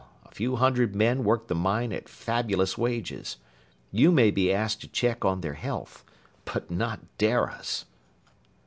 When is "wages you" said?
2.75-4.11